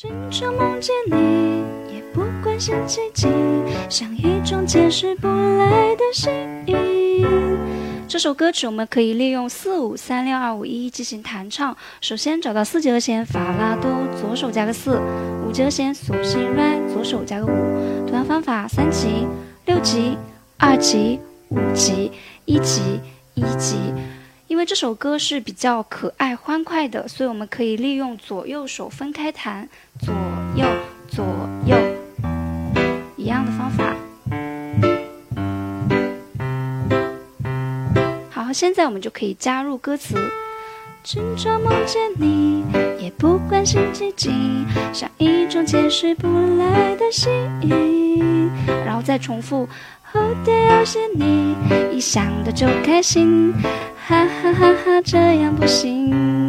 [0.00, 3.26] 经常梦见你，也不关心奇迹，
[3.90, 6.30] 像一种解释不来的吸
[6.66, 7.26] 引。
[8.06, 11.76] 这首歌曲我们可以利用四五三六二五一进行弹唱。
[12.00, 13.90] 首先找到四级和弦，法拉多，
[14.20, 15.00] 左手加个四；
[15.44, 18.06] 五级和弦，索性 re，左手加个五。
[18.06, 19.26] 同样方法，三级、
[19.66, 20.16] 六级、
[20.58, 21.18] 二级、
[21.48, 22.12] 五级、
[22.44, 23.00] 一级、
[23.34, 23.74] 一级。
[24.48, 29.68] 因为这首歌是比较可爱欢快的，所以我们可以利用左右手分开弹，
[30.00, 30.14] 左
[30.56, 30.66] 右
[31.06, 31.22] 左
[31.66, 31.76] 右，
[33.16, 33.94] 一样的方法。
[38.30, 40.16] 好，现在我们就可以加入歌词。
[41.04, 42.64] 经常梦见你，
[42.98, 44.30] 也不关心奇迹，
[44.94, 47.28] 像一种解释不来的吸
[47.60, 48.50] 引。
[48.66, 49.68] 然后再重复。
[50.10, 51.54] 后天要见你，
[51.92, 53.52] 一想到就开心。
[54.08, 56.47] 哈哈哈哈，这样不行。